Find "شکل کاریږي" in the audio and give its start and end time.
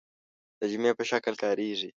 1.11-1.89